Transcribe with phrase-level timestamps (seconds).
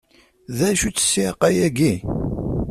[0.57, 1.93] D acu-tt ssiεqa-agi?